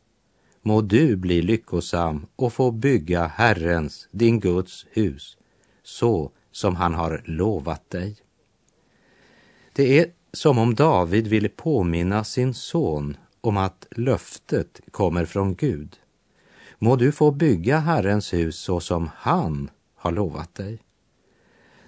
Må 0.63 0.81
du 0.81 1.17
bli 1.17 1.43
lyckosam 1.43 2.27
och 2.37 2.53
få 2.53 2.71
bygga 2.71 3.27
Herrens, 3.27 4.09
din 4.11 4.41
Guds 4.41 4.87
hus, 4.91 5.37
så 5.83 6.31
som 6.53 6.77
han 6.77 6.95
har 6.95 7.23
lovat 7.25 7.91
dig. 7.91 8.17
Det 9.73 9.99
är 9.99 10.07
som 10.33 10.59
om 10.59 10.75
David 10.75 11.27
ville 11.27 11.49
påminna 11.49 12.25
sin 12.25 12.55
son 12.55 13.17
om 13.41 13.57
att 13.57 13.87
löftet 13.91 14.81
kommer 14.91 15.25
från 15.25 15.55
Gud. 15.55 15.97
Må 16.79 16.97
du 16.97 17.13
få 17.13 17.31
bygga 17.31 17.79
Herrens 17.79 18.33
hus 18.33 18.57
så 18.57 18.81
som 18.81 19.11
han 19.17 19.71
har 19.97 20.13
lovat 20.13 20.55
dig. 20.55 20.79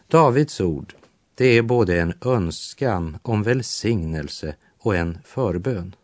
Davids 0.08 0.60
ord 0.60 0.94
det 1.36 1.46
är 1.46 1.62
både 1.62 2.00
en 2.00 2.14
önskan 2.24 3.18
om 3.22 3.42
välsignelse 3.42 4.56
och 4.78 4.96
en 4.96 5.18
förbön. 5.24 5.94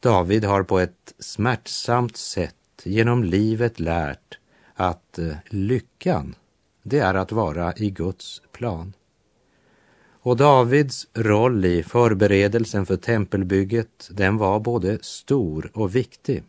David 0.00 0.44
har 0.44 0.62
på 0.62 0.78
ett 0.78 1.14
smärtsamt 1.18 2.16
sätt 2.16 2.54
genom 2.82 3.24
livet 3.24 3.80
lärt 3.80 4.38
att 4.74 5.18
eh, 5.18 5.36
lyckan, 5.46 6.34
det 6.82 6.98
är 6.98 7.14
att 7.14 7.32
vara 7.32 7.74
i 7.76 7.90
Guds 7.90 8.42
plan. 8.52 8.92
Och 10.20 10.36
Davids 10.36 11.06
roll 11.14 11.64
i 11.64 11.82
förberedelsen 11.82 12.86
för 12.86 12.96
tempelbygget, 12.96 14.08
den 14.10 14.36
var 14.36 14.60
både 14.60 14.98
stor 15.02 15.70
och 15.74 15.96
viktig. 15.96 16.44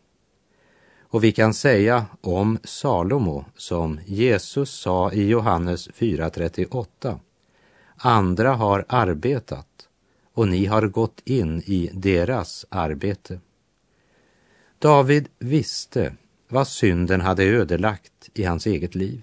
Och 1.02 1.24
vi 1.24 1.32
kan 1.32 1.54
säga 1.54 2.06
om 2.22 2.58
Salomo 2.64 3.46
som 3.56 4.00
Jesus 4.06 4.70
sa 4.70 5.12
i 5.12 5.28
Johannes 5.28 5.90
4.38 5.90 7.20
Andra 8.02 8.54
har 8.54 8.86
arbetat 8.88 9.88
och 10.34 10.48
ni 10.48 10.66
har 10.66 10.88
gått 10.88 11.22
in 11.26 11.62
i 11.66 11.90
deras 11.94 12.66
arbete. 12.70 13.40
David 14.80 15.30
visste 15.40 16.16
vad 16.48 16.68
synden 16.68 17.22
hade 17.22 17.44
ödelagt 17.44 18.30
i 18.34 18.44
hans 18.44 18.66
eget 18.66 18.96
liv. 18.96 19.22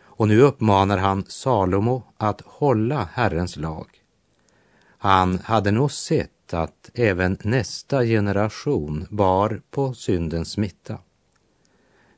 Och 0.00 0.28
nu 0.28 0.40
uppmanar 0.40 0.98
han 0.98 1.24
Salomo 1.28 2.02
att 2.16 2.40
hålla 2.40 3.08
Herrens 3.12 3.56
lag. 3.56 3.86
Han 4.98 5.38
hade 5.38 5.70
nog 5.70 5.92
sett 5.92 6.54
att 6.54 6.90
även 6.94 7.38
nästa 7.42 8.04
generation 8.04 9.06
bar 9.10 9.62
på 9.70 9.94
syndens 9.94 10.50
smitta. 10.50 10.98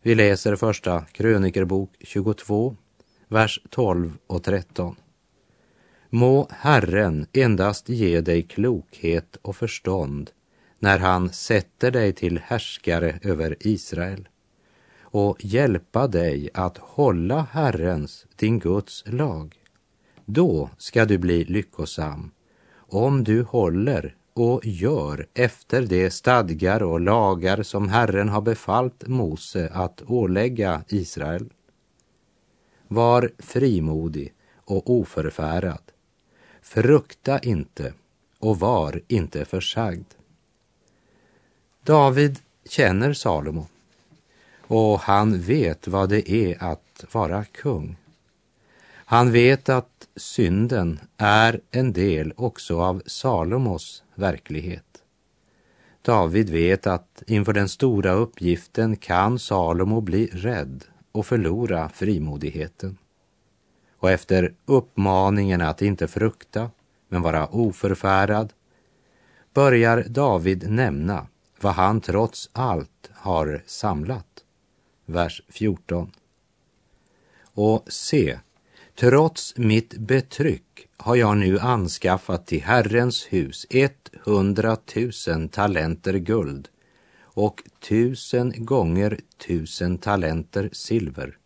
Vi 0.03 0.15
läser 0.15 0.57
första 0.57 1.05
krönikerbok 1.05 1.91
22, 2.01 2.77
vers 3.29 3.61
12 3.71 4.19
och 4.27 4.43
13. 4.43 4.97
Må 6.15 6.47
Herren 6.51 7.27
endast 7.33 7.89
ge 7.89 8.21
dig 8.21 8.43
klokhet 8.43 9.37
och 9.43 9.57
förstånd 9.57 10.31
när 10.79 10.99
han 10.99 11.33
sätter 11.33 11.91
dig 11.91 12.13
till 12.13 12.39
härskare 12.39 13.19
över 13.23 13.57
Israel 13.61 14.29
och 15.01 15.45
hjälpa 15.45 16.07
dig 16.09 16.51
att 16.55 16.79
hålla 16.79 17.47
Herrens, 17.51 18.27
din 18.37 18.59
Guds 18.59 19.05
lag. 19.07 19.55
Då 20.25 20.71
ska 20.79 21.05
du 21.05 21.19
bli 21.19 21.45
lyckosam 21.45 22.31
om 22.77 23.25
du 23.25 23.43
håller 23.43 24.17
och 24.35 24.61
gör 24.65 25.27
efter 25.35 25.83
de 25.87 26.11
stadgar 26.11 26.83
och 26.83 27.01
lagar 27.01 27.63
som 27.63 27.89
Herren 27.89 28.29
har 28.29 28.43
befallt 28.43 29.07
Mose 29.07 29.71
att 29.73 30.03
ålägga 30.07 30.85
Israel. 30.89 31.53
Var 32.89 33.31
frimodig 33.39 34.35
och 34.65 34.91
oförfärad. 34.91 35.94
Frukta 36.65 37.39
inte 37.39 37.93
och 38.39 38.59
var 38.59 39.01
inte 39.09 39.45
försagd. 39.45 40.07
David 41.83 42.39
känner 42.69 43.13
Salomo 43.13 43.67
och 44.61 45.01
han 45.01 45.41
vet 45.41 45.89
vad 45.89 46.09
det 46.09 46.31
är 46.31 46.65
att 46.65 47.05
vara 47.13 47.45
kung. 47.45 47.97
Han 48.87 49.33
vet 49.33 49.69
att 49.69 50.09
synden 50.17 51.01
är 51.17 51.61
en 51.71 51.93
del 51.93 52.33
också 52.37 52.81
av 52.81 53.03
Salomos 53.07 54.03
verklighet. 54.15 55.03
David 56.03 56.51
vet 56.51 56.87
att 56.87 57.23
inför 57.27 57.53
den 57.53 57.69
stora 57.69 58.13
uppgiften 58.13 58.97
kan 58.97 59.39
Salomo 59.39 60.01
bli 60.01 60.27
rädd 60.33 60.85
och 61.13 61.27
förlora 61.27 61.89
frimodigheten. 61.89 62.99
Och 64.05 64.11
efter 64.11 64.55
uppmaningen 64.67 65.61
att 65.61 65.83
inte 65.83 66.09
frukta, 66.09 66.71
men 67.09 67.23
vara 67.23 67.47
oförfärad, 67.47 68.53
börjar 69.55 70.05
David 70.09 70.71
nämna 70.71 71.27
vad 71.61 71.73
han 71.75 72.01
trots 72.01 72.51
allt 72.53 73.11
har 73.13 73.63
samlat. 73.67 74.27
Vers 75.07 75.43
14. 75.49 76.11
Och 77.43 77.85
se, 77.89 78.39
trots 78.95 79.57
mitt 79.57 79.99
betryck 79.99 80.89
har 80.97 81.17
jag 81.17 81.37
nu 81.37 81.59
anskaffat 81.59 82.47
till 82.47 82.63
Herrens 82.63 83.27
hus 83.31 83.67
ett 83.71 84.11
hundratusen 84.25 85.49
talenter 85.49 86.15
guld 86.15 86.69
och 87.23 87.63
tusen 87.89 88.53
gånger 88.57 89.21
tusen 89.47 89.99
talenter 89.99 90.69
silver. 90.73 91.39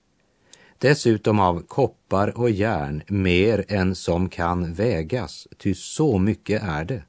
Dessutom 0.81 1.41
av 1.41 1.63
koppar 1.63 2.39
och 2.39 2.51
järn 2.51 3.03
mer 3.09 3.65
än 3.69 3.95
som 3.95 4.29
kan 4.29 4.73
vägas, 4.75 5.49
ty 5.57 5.75
så 5.75 6.19
mycket 6.19 6.63
är 6.63 6.85
det. 6.85 7.03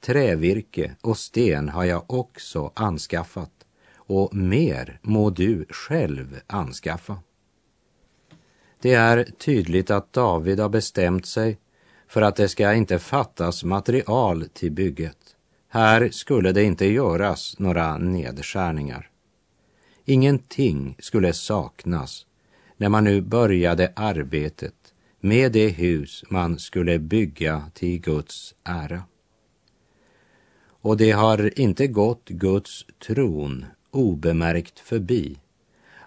Trävirke 0.00 0.96
och 1.00 1.18
sten 1.18 1.68
har 1.68 1.84
jag 1.84 2.04
också 2.10 2.72
anskaffat 2.74 3.52
och 3.94 4.34
mer 4.34 4.98
må 5.02 5.30
du 5.30 5.66
själv 5.70 6.40
anskaffa. 6.46 7.18
Det 8.80 8.94
är 8.94 9.24
tydligt 9.24 9.90
att 9.90 10.12
David 10.12 10.60
har 10.60 10.68
bestämt 10.68 11.26
sig 11.26 11.58
för 12.08 12.22
att 12.22 12.36
det 12.36 12.48
ska 12.48 12.74
inte 12.74 12.98
fattas 12.98 13.64
material 13.64 14.48
till 14.52 14.72
bygget. 14.72 15.18
Här 15.68 16.08
skulle 16.10 16.52
det 16.52 16.62
inte 16.62 16.86
göras 16.86 17.58
några 17.58 17.98
nedskärningar. 17.98 19.10
Ingenting 20.04 20.96
skulle 20.98 21.32
saknas 21.32 22.26
när 22.78 22.88
man 22.88 23.04
nu 23.04 23.20
började 23.20 23.92
arbetet 23.96 24.74
med 25.20 25.52
det 25.52 25.68
hus 25.68 26.24
man 26.28 26.58
skulle 26.58 26.98
bygga 26.98 27.70
till 27.74 28.00
Guds 28.00 28.54
ära. 28.64 29.02
Och 30.80 30.96
det 30.96 31.10
har 31.10 31.60
inte 31.60 31.86
gått 31.86 32.28
Guds 32.28 32.86
tron 33.06 33.64
obemärkt 33.90 34.78
förbi 34.78 35.38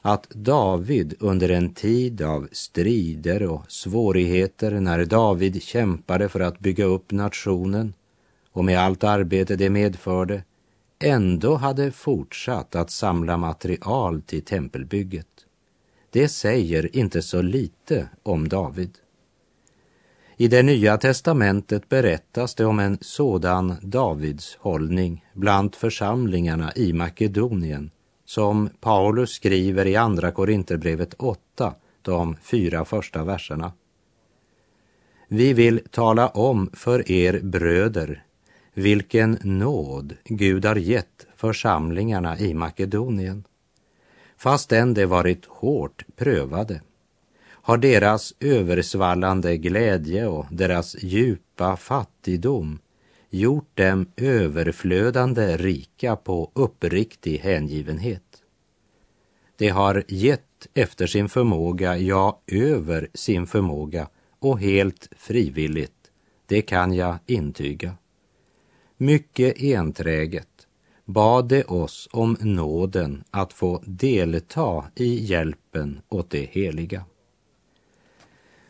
att 0.01 0.29
David 0.29 1.13
under 1.19 1.49
en 1.49 1.73
tid 1.73 2.21
av 2.21 2.47
strider 2.51 3.43
och 3.43 3.71
svårigheter 3.71 4.71
när 4.71 5.05
David 5.05 5.63
kämpade 5.63 6.29
för 6.29 6.39
att 6.39 6.59
bygga 6.59 6.85
upp 6.85 7.11
nationen 7.11 7.93
och 8.51 8.65
med 8.65 8.79
allt 8.79 9.03
arbete 9.03 9.55
det 9.55 9.69
medförde 9.69 10.43
ändå 10.99 11.55
hade 11.55 11.91
fortsatt 11.91 12.75
att 12.75 12.91
samla 12.91 13.37
material 13.37 14.21
till 14.21 14.41
tempelbygget. 14.41 15.30
Det 16.13 16.27
säger 16.27 16.95
inte 16.95 17.21
så 17.21 17.41
lite 17.41 18.09
om 18.23 18.49
David. 18.49 18.97
I 20.37 20.47
det 20.47 20.63
nya 20.63 20.97
testamentet 20.97 21.89
berättas 21.89 22.55
det 22.55 22.65
om 22.65 22.79
en 22.79 22.97
sådan 23.01 23.75
Davids 23.81 24.57
hållning 24.59 25.25
bland 25.33 25.75
församlingarna 25.75 26.71
i 26.75 26.93
Makedonien 26.93 27.91
som 28.25 28.69
Paulus 28.79 29.31
skriver 29.31 29.85
i 29.85 29.95
Andra 29.95 30.31
Korinterbrevet 30.31 31.13
8, 31.13 31.75
de 32.01 32.35
fyra 32.41 32.85
första 32.85 33.23
verserna. 33.23 33.71
Vi 35.27 35.53
vill 35.53 35.81
tala 35.91 36.27
om 36.27 36.69
för 36.73 37.11
er 37.11 37.39
bröder 37.39 38.23
vilken 38.73 39.37
nåd 39.41 40.15
Gud 40.25 40.65
har 40.65 40.75
gett 40.75 41.27
församlingarna 41.35 42.39
i 42.39 42.53
Makedonien. 42.53 43.43
Fastän 44.41 44.93
de 44.93 45.05
varit 45.05 45.45
hårt 45.45 46.05
prövade 46.15 46.81
har 47.47 47.77
deras 47.77 48.33
översvallande 48.39 49.57
glädje 49.57 50.27
och 50.27 50.45
deras 50.51 51.03
djupa 51.03 51.77
fattigdom 51.77 52.79
gjort 53.29 53.77
dem 53.77 54.05
överflödande 54.17 55.57
rika 55.57 56.15
på 56.15 56.51
uppriktig 56.53 57.37
hängivenhet. 57.37 58.43
De 59.57 59.69
har 59.69 60.03
gett 60.07 60.67
efter 60.73 61.07
sin 61.07 61.29
förmåga, 61.29 61.97
ja, 61.97 62.41
över 62.47 63.09
sin 63.13 63.47
förmåga 63.47 64.07
och 64.39 64.59
helt 64.59 65.09
frivilligt, 65.17 66.11
det 66.45 66.61
kan 66.61 66.93
jag 66.93 67.17
intyga. 67.25 67.93
Mycket 68.97 69.61
enträget 69.61 70.50
bad 71.05 71.47
de 71.47 71.63
oss 71.63 72.09
om 72.11 72.37
nåden 72.39 73.23
att 73.31 73.53
få 73.53 73.83
delta 73.85 74.85
i 74.95 75.25
hjälpen 75.25 76.01
åt 76.09 76.29
det 76.29 76.49
heliga. 76.51 77.05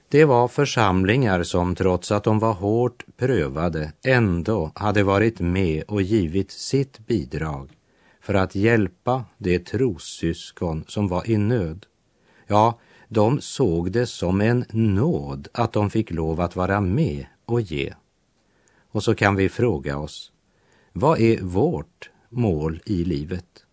Det 0.10 0.26
var 0.26 0.48
församlingar 0.48 1.44
som 1.44 1.76
trots 1.76 2.12
att 2.12 2.24
de 2.24 2.40
var 2.40 2.54
hårt 2.54 3.06
prövade 3.18 3.94
ändå 4.06 4.72
hade 4.76 5.04
varit 5.04 5.40
med 5.40 5.84
och 5.88 6.02
givit 6.02 6.52
sitt 6.52 7.00
bidrag 7.08 7.70
för 8.22 8.34
att 8.34 8.56
hjälpa 8.56 9.26
de 9.38 9.60
trossyskon 9.60 10.84
som 10.88 11.08
var 11.08 11.30
i 11.30 11.38
nöd. 11.38 11.86
Ja, 12.48 12.80
de 13.08 13.42
såg 13.42 13.92
det 13.92 14.06
som 14.06 14.42
en 14.42 14.66
nåd 14.72 15.48
att 15.54 15.74
de 15.74 15.90
fick 15.90 16.12
lov 16.12 16.42
att 16.42 16.56
vara 16.56 16.82
med 16.82 17.26
och 17.46 17.62
ge. 17.62 17.94
Och 18.92 19.04
så 19.04 19.16
kan 19.16 19.36
vi 19.36 19.50
fråga 19.50 19.98
oss, 19.98 20.32
vad 20.94 21.20
är 21.20 21.42
vårt 21.42 22.10
mål 22.32 22.82
i 22.86 23.04
livet? 23.04 23.66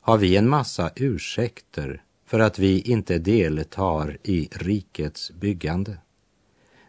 Har 0.00 0.18
vi 0.18 0.36
en 0.36 0.48
massa 0.48 0.90
ursäkter 0.96 2.02
för 2.26 2.40
att 2.40 2.58
vi 2.58 2.80
inte 2.80 3.18
deltar 3.18 4.18
i 4.22 4.48
rikets 4.52 5.30
byggande? 5.30 5.96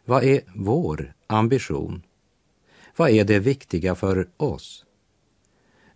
Vad 0.06 0.24
är 0.24 0.42
vår 0.56 1.14
ambition? 1.28 2.04
Vad 2.96 3.10
är 3.10 3.24
det 3.24 3.40
viktiga 3.40 3.96
för 3.96 4.28
oss? 4.38 4.86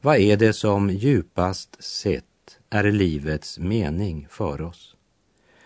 Vad 0.02 0.18
är 0.18 0.38
det 0.38 0.54
som 0.54 0.90
djupast 0.90 1.84
sett 1.84 2.60
är 2.70 2.92
livets 2.92 3.60
mening 3.60 4.28
för 4.30 4.62
oss? 4.62 4.96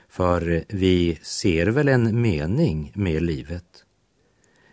För 0.10 0.66
vi 0.68 1.20
ser 1.22 1.68
väl 1.68 1.88
en 1.88 2.22
mening 2.22 2.92
med 2.96 3.22
livet? 3.22 3.86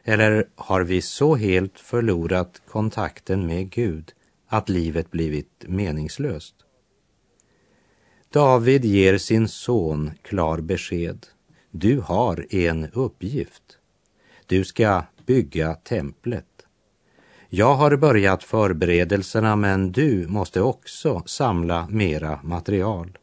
Eller 0.04 0.48
har 0.54 0.84
vi 0.84 1.02
så 1.02 1.34
helt 1.34 1.78
förlorat 1.78 2.62
kontakten 2.66 3.46
med 3.46 3.70
Gud 3.70 4.12
att 4.52 4.68
livet 4.68 5.10
blivit 5.10 5.64
meningslöst? 5.66 6.54
David 8.32 8.84
ger 8.84 9.18
sin 9.18 9.48
son 9.48 10.10
klar 10.22 10.60
besked. 10.60 11.26
Du 11.70 12.00
har 12.00 12.46
en 12.54 12.90
uppgift. 12.92 13.78
Du 14.46 14.64
ska 14.64 15.02
bygga 15.26 15.74
templet. 15.74 16.46
Jag 17.48 17.74
har 17.74 17.96
börjat 17.96 18.44
förberedelserna 18.44 19.56
men 19.56 19.92
du 19.92 20.26
måste 20.28 20.60
också 20.60 21.22
samla 21.26 21.88
mera 21.90 22.40
material. 22.42 23.18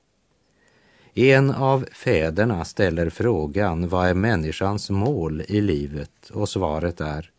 En 1.14 1.52
av 1.52 1.86
fäderna 1.94 2.66
ställer 2.66 3.10
frågan 3.10 3.88
vad 3.88 4.08
är 4.08 4.14
människans 4.14 4.90
mål 4.90 5.42
i 5.48 5.62
livet 5.62 6.30
och 6.30 6.50
svaret 6.50 7.02
är 7.02 7.32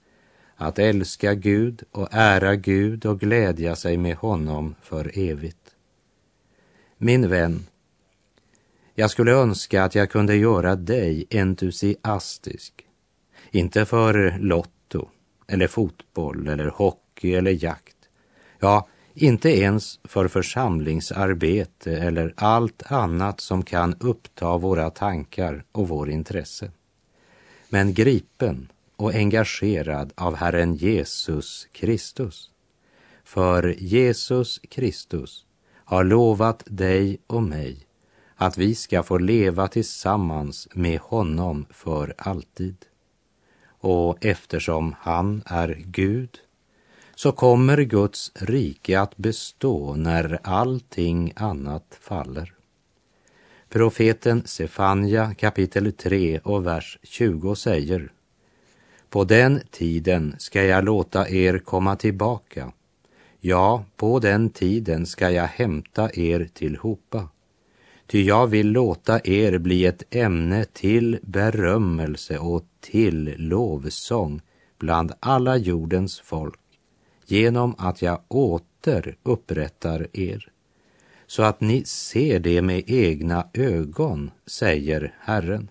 att 0.60 0.78
älska 0.78 1.34
Gud 1.34 1.82
och 1.90 2.08
ära 2.10 2.56
Gud 2.56 3.06
och 3.06 3.20
glädja 3.20 3.76
sig 3.76 3.96
med 3.96 4.16
honom 4.16 4.74
för 4.82 5.18
evigt. 5.18 5.74
Min 6.96 7.28
vän, 7.28 7.66
jag 8.94 9.10
skulle 9.10 9.32
önska 9.32 9.84
att 9.84 9.94
jag 9.94 10.10
kunde 10.10 10.36
göra 10.36 10.76
dig 10.76 11.26
entusiastisk, 11.30 12.86
inte 13.50 13.84
för 13.84 14.38
lotto 14.38 15.08
eller 15.46 15.66
fotboll 15.66 16.48
eller 16.48 16.66
hockey 16.66 17.34
eller 17.34 17.64
jakt. 17.64 17.96
Ja, 18.58 18.88
inte 19.14 19.58
ens 19.58 20.00
för 20.04 20.28
församlingsarbete 20.28 21.96
eller 21.96 22.34
allt 22.36 22.82
annat 22.92 23.40
som 23.40 23.62
kan 23.62 23.94
uppta 24.00 24.56
våra 24.56 24.90
tankar 24.90 25.64
och 25.72 25.88
vår 25.88 26.10
intresse. 26.10 26.70
Men 27.68 27.94
gripen 27.94 28.68
och 28.98 29.14
engagerad 29.14 30.12
av 30.16 30.34
Herren 30.34 30.74
Jesus 30.74 31.68
Kristus. 31.72 32.50
För 33.24 33.74
Jesus 33.78 34.60
Kristus 34.70 35.46
har 35.74 36.04
lovat 36.04 36.62
dig 36.66 37.18
och 37.26 37.42
mig 37.42 37.86
att 38.36 38.58
vi 38.58 38.74
ska 38.74 39.02
få 39.02 39.18
leva 39.18 39.68
tillsammans 39.68 40.68
med 40.72 41.00
honom 41.00 41.66
för 41.70 42.14
alltid. 42.18 42.76
Och 43.80 44.24
eftersom 44.24 44.94
han 45.00 45.42
är 45.46 45.82
Gud 45.86 46.38
så 47.14 47.32
kommer 47.32 47.82
Guds 47.82 48.32
rike 48.34 49.00
att 49.00 49.16
bestå 49.16 49.94
när 49.94 50.38
allting 50.42 51.32
annat 51.36 51.98
faller. 52.00 52.54
Profeten 53.68 54.42
Sefanja 54.46 55.34
kapitel 55.34 55.92
3 55.92 56.40
och 56.44 56.66
vers 56.66 56.98
20 57.02 57.54
säger 57.54 58.12
på 59.10 59.24
den 59.24 59.60
tiden 59.70 60.34
ska 60.38 60.64
jag 60.64 60.84
låta 60.84 61.28
er 61.28 61.58
komma 61.58 61.96
tillbaka. 61.96 62.72
Ja, 63.40 63.84
på 63.96 64.18
den 64.18 64.50
tiden 64.50 65.06
ska 65.06 65.30
jag 65.30 65.46
hämta 65.46 66.10
er 66.14 66.48
tillhopa. 66.54 67.28
Ty 68.06 68.22
jag 68.22 68.46
vill 68.46 68.70
låta 68.70 69.20
er 69.24 69.58
bli 69.58 69.86
ett 69.86 70.02
ämne 70.14 70.64
till 70.64 71.18
berömmelse 71.22 72.38
och 72.38 72.64
till 72.80 73.34
lovsång 73.38 74.40
bland 74.78 75.12
alla 75.20 75.56
jordens 75.56 76.20
folk 76.20 76.60
genom 77.26 77.74
att 77.78 78.02
jag 78.02 78.20
åter 78.28 79.16
upprättar 79.22 80.06
er 80.12 80.52
så 81.28 81.42
att 81.42 81.60
ni 81.60 81.84
ser 81.84 82.38
det 82.38 82.62
med 82.62 82.82
egna 82.86 83.46
ögon, 83.52 84.30
säger 84.46 85.14
Herren. 85.20 85.70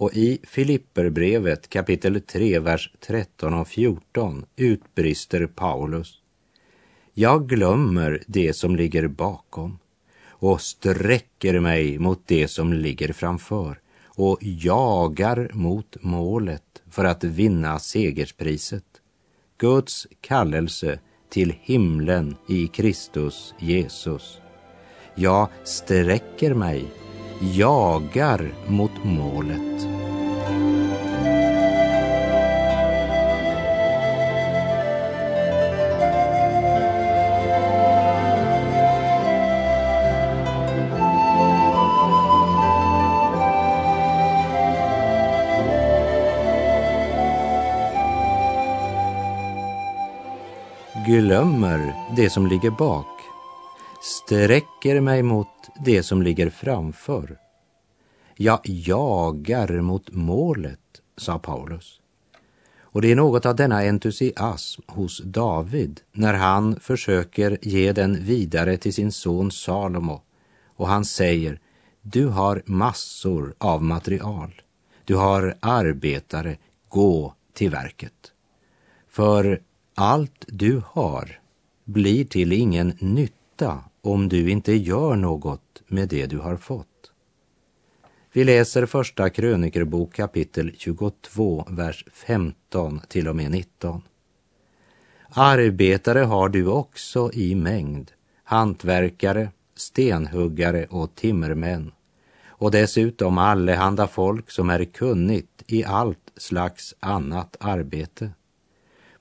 Och 0.00 0.14
i 0.14 0.38
Filipperbrevet 0.42 1.68
kapitel 1.68 2.20
3, 2.20 2.58
vers 2.58 2.92
13 3.00 3.54
och 3.54 3.68
14 3.68 4.46
utbrister 4.56 5.46
Paulus. 5.46 6.14
Jag 7.14 7.48
glömmer 7.48 8.22
det 8.26 8.52
som 8.52 8.76
ligger 8.76 9.08
bakom 9.08 9.78
och 10.26 10.60
sträcker 10.60 11.60
mig 11.60 11.98
mot 11.98 12.22
det 12.26 12.48
som 12.48 12.72
ligger 12.72 13.12
framför 13.12 13.80
och 14.04 14.38
jagar 14.40 15.50
mot 15.52 15.96
målet 16.00 16.82
för 16.90 17.04
att 17.04 17.24
vinna 17.24 17.78
segerspriset 17.78 18.84
Guds 19.58 20.06
kallelse 20.20 20.98
till 21.30 21.54
himlen 21.60 22.36
i 22.48 22.66
Kristus 22.66 23.54
Jesus. 23.58 24.38
Jag 25.14 25.48
sträcker 25.64 26.54
mig, 26.54 26.84
jagar 27.40 28.54
mot 28.66 29.04
målet. 29.04 29.89
Glömmer 51.20 51.94
det 52.16 52.30
som 52.30 52.46
ligger 52.46 52.70
bak, 52.70 53.20
sträcker 54.02 55.00
mig 55.00 55.22
mot 55.22 55.48
det 55.84 56.02
som 56.02 56.22
ligger 56.22 56.50
framför. 56.50 57.38
Jag 58.36 58.60
jagar 58.64 59.80
mot 59.80 60.10
målet, 60.12 60.80
sa 61.16 61.38
Paulus. 61.38 62.00
Och 62.80 63.02
det 63.02 63.12
är 63.12 63.16
något 63.16 63.46
av 63.46 63.56
denna 63.56 63.78
entusiasm 63.78 64.82
hos 64.86 65.22
David 65.24 66.00
när 66.12 66.34
han 66.34 66.80
försöker 66.80 67.58
ge 67.62 67.92
den 67.92 68.24
vidare 68.24 68.76
till 68.76 68.94
sin 68.94 69.12
son 69.12 69.50
Salomo. 69.50 70.22
Och 70.76 70.88
han 70.88 71.04
säger, 71.04 71.60
du 72.02 72.26
har 72.26 72.62
massor 72.66 73.54
av 73.58 73.82
material. 73.82 74.62
Du 75.04 75.16
har 75.16 75.56
arbetare, 75.60 76.56
gå 76.88 77.34
till 77.54 77.70
verket. 77.70 78.32
För 79.08 79.60
allt 79.94 80.44
du 80.48 80.82
har 80.86 81.40
blir 81.84 82.24
till 82.24 82.52
ingen 82.52 82.96
nytta 82.98 83.84
om 84.00 84.28
du 84.28 84.50
inte 84.50 84.72
gör 84.72 85.16
något 85.16 85.82
med 85.86 86.08
det 86.08 86.26
du 86.26 86.38
har 86.38 86.56
fått. 86.56 86.86
Vi 88.32 88.44
läser 88.44 88.86
första 88.86 89.30
krönikerbok 89.30 90.14
kapitel 90.14 90.72
22, 90.78 91.66
vers 91.68 92.04
15 92.12 93.00
till 93.08 93.28
och 93.28 93.36
med 93.36 93.50
19. 93.50 94.02
Arbetare 95.28 96.18
har 96.18 96.48
du 96.48 96.66
också 96.66 97.30
i 97.32 97.54
mängd, 97.54 98.10
hantverkare, 98.44 99.48
stenhuggare 99.76 100.86
och 100.86 101.14
timmermän 101.14 101.92
och 102.46 102.70
dessutom 102.70 103.38
allehanda 103.38 104.06
folk 104.06 104.50
som 104.50 104.70
är 104.70 104.84
kunnigt 104.84 105.62
i 105.66 105.84
allt 105.84 106.32
slags 106.36 106.94
annat 107.00 107.56
arbete. 107.60 108.30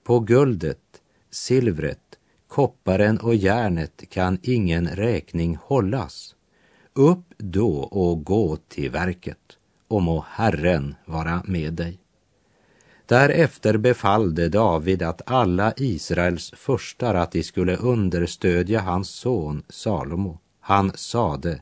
På 0.09 0.19
guldet, 0.19 1.01
silvret, 1.31 2.19
kopparen 2.47 3.17
och 3.17 3.35
järnet 3.35 4.09
kan 4.09 4.39
ingen 4.41 4.87
räkning 4.87 5.57
hållas. 5.61 6.35
Upp 6.93 7.33
då 7.37 7.77
och 7.77 8.23
gå 8.23 8.55
till 8.55 8.91
verket, 8.91 9.57
och 9.87 10.01
må 10.01 10.25
Herren 10.29 10.95
vara 11.05 11.43
med 11.45 11.73
dig. 11.73 11.99
Därefter 13.05 13.77
befallde 13.77 14.49
David 14.49 15.03
att 15.03 15.21
alla 15.25 15.73
Israels 15.77 16.51
förstar 16.55 17.15
att 17.15 17.31
de 17.31 17.43
skulle 17.43 17.75
understödja 17.75 18.79
hans 18.79 19.09
son 19.09 19.63
Salomo. 19.69 20.39
Han 20.59 20.91
sade, 20.95 21.61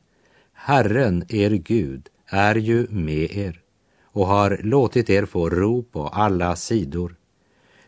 Herren, 0.54 1.26
er 1.30 1.50
Gud, 1.50 2.10
är 2.26 2.56
ju 2.56 2.88
med 2.90 3.32
er 3.32 3.62
och 4.04 4.28
har 4.28 4.60
låtit 4.64 5.10
er 5.10 5.26
få 5.26 5.50
ro 5.50 5.84
på 5.84 6.08
alla 6.08 6.56
sidor. 6.56 7.16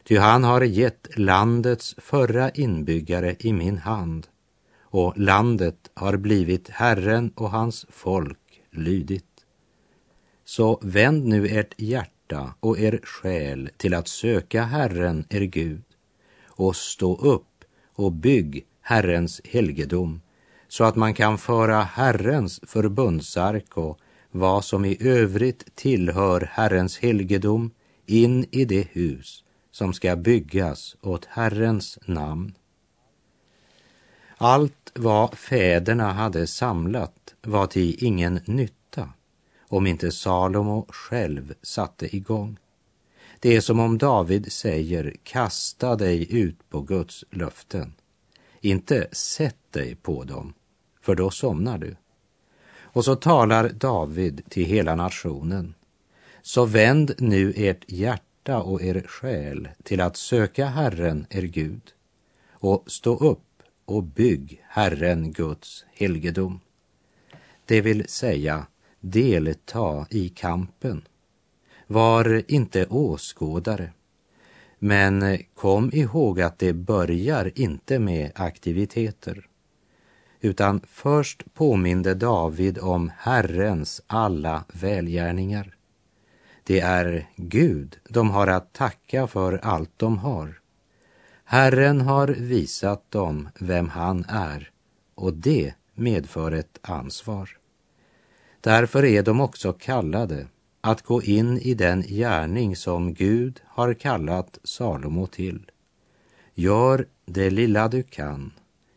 Ty 0.10 0.18
han 0.18 0.44
har 0.44 0.62
gett 0.62 1.08
landets 1.16 1.96
förra 1.98 2.50
inbyggare 2.50 3.36
i 3.40 3.54
min 3.54 3.78
hand 3.78 4.28
och 4.82 5.18
landet 5.18 5.92
har 5.94 6.18
blivit 6.18 6.70
Herren 6.70 7.32
och 7.36 7.52
hans 7.52 7.86
folk 7.90 8.62
lydigt. 8.72 9.46
Så 10.46 10.80
vänd 10.82 11.26
nu 11.26 11.48
ert 11.48 11.74
hjärta 11.78 12.54
och 12.60 12.80
er 12.80 13.00
själ 13.04 13.70
till 13.78 13.94
att 13.94 14.08
söka 14.08 14.64
Herren, 14.64 15.26
er 15.30 15.42
Gud, 15.42 15.84
och 16.48 16.76
stå 16.76 17.16
upp 17.16 17.64
och 17.94 18.12
bygg 18.12 18.66
Herrens 18.82 19.42
helgedom, 19.44 20.22
så 20.68 20.84
att 20.84 20.96
man 20.96 21.14
kan 21.14 21.38
föra 21.38 21.82
Herrens 21.82 22.60
förbundsark 22.64 23.78
och 23.78 24.00
vad 24.32 24.66
som 24.66 24.86
i 24.86 24.98
övrigt 25.00 25.76
tillhör 25.76 26.50
Herrens 26.52 26.98
helgedom 26.98 27.72
in 28.06 28.46
i 28.52 28.66
det 28.66 28.88
hus 28.92 29.44
som 29.80 29.94
ska 29.94 30.16
byggas 30.16 30.96
åt 31.02 31.26
Herrens 31.26 32.00
namn. 32.06 32.56
Allt 34.38 34.92
vad 34.96 35.38
fäderna 35.38 36.14
hade 36.14 36.48
samlat 36.48 37.36
var 37.42 37.68
till 37.68 38.04
ingen 38.04 38.40
nytta 38.46 39.10
om 39.68 39.88
inte 39.88 40.12
Salomo 40.12 40.86
själv 40.90 41.54
satte 41.62 42.16
igång. 42.16 42.58
Det 43.40 43.56
är 43.56 43.62
som 43.62 43.80
om 43.80 43.98
David 43.98 44.52
säger, 44.52 45.16
kasta 45.24 45.96
dig 45.96 46.36
ut 46.36 46.70
på 46.70 46.82
Guds 46.82 47.26
löften. 47.32 47.94
Inte 48.62 49.08
sätt 49.12 49.72
dig 49.72 49.96
på 49.96 50.24
dem, 50.24 50.54
för 51.02 51.16
då 51.16 51.32
somnar 51.32 51.78
du. 51.78 51.96
Och 52.80 53.06
så 53.06 53.16
talar 53.16 53.70
David 53.70 54.42
till 54.50 54.66
hela 54.66 54.96
nationen. 54.96 55.74
Så 56.42 56.66
vänd 56.66 57.12
nu 57.18 57.54
ert 57.58 57.84
hjärta 57.88 58.29
hjärta 58.50 58.64
och 58.64 58.82
er 58.82 59.04
själ 59.08 59.70
till 59.84 60.02
att 60.02 60.18
söka 60.18 60.66
Herren, 60.66 61.26
er 61.30 61.44
Gud, 61.44 61.94
och 62.62 62.84
stå 62.88 63.16
upp 63.16 63.64
och 63.86 64.04
bygg 64.04 64.62
Herren 64.70 65.32
Guds 65.32 65.86
helgedom. 65.94 66.60
Det 67.66 67.82
vill 67.82 68.08
säga, 68.08 68.68
delta 69.02 70.08
i 70.10 70.30
kampen. 70.30 71.02
Var 71.88 72.44
inte 72.48 72.86
åskådare. 72.86 73.94
Men 74.80 75.38
kom 75.56 75.92
ihåg 75.94 76.42
att 76.42 76.60
det 76.60 76.74
börjar 76.74 77.52
inte 77.56 78.00
med 78.00 78.32
aktiviteter 78.36 79.46
utan 80.42 80.82
först 80.88 81.44
påminde 81.54 82.14
David 82.14 82.80
om 82.80 83.12
Herrens 83.18 84.02
alla 84.08 84.64
välgärningar. 84.74 85.79
Det 86.64 86.80
är 86.80 87.30
Gud 87.36 87.98
de 88.10 88.30
har 88.30 88.48
att 88.48 88.74
tacka 88.74 89.28
för 89.28 89.58
allt 89.58 89.92
de 89.98 90.18
har. 90.18 90.60
Herren 91.44 92.02
har 92.02 92.28
visat 92.28 93.12
dem 93.12 93.50
vem 93.60 93.90
han 93.90 94.26
är 94.30 94.72
och 95.16 95.34
det 95.34 95.74
medför 95.94 96.52
ett 96.52 96.80
ansvar. 96.82 97.50
Därför 98.62 99.06
är 99.06 99.24
de 99.24 99.42
också 99.42 99.74
kallade 99.74 100.48
att 100.82 101.02
gå 101.02 101.24
in 101.24 101.58
i 101.58 101.74
den 101.74 102.02
gärning 102.02 102.76
som 102.76 103.14
Gud 103.14 103.62
har 103.66 103.94
kallat 103.94 104.60
Salomo 104.64 105.28
till. 105.28 105.72
Gör 106.54 107.06
det 107.26 107.50
lilla 107.50 107.88
du 107.88 108.04
kan, 108.04 108.52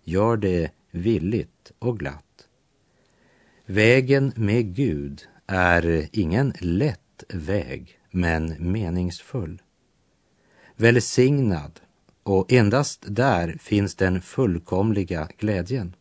gör 0.05 0.37
det 0.37 0.71
villigt 0.91 1.73
och 1.79 1.99
glatt. 1.99 2.49
Vägen 3.67 4.33
med 4.37 4.75
Gud 4.75 5.23
är 5.47 6.09
ingen 6.13 6.53
lätt 6.61 7.02
lätt 7.23 7.35
väg, 7.35 7.99
men 8.11 8.73
meningsfull. 8.73 9.63
Välsignad 10.77 11.81
och 12.23 12.53
endast 12.53 13.05
där 13.09 13.57
finns 13.61 13.95
den 13.95 14.21
fullkomliga 14.21 15.29
glädjen. 15.39 15.97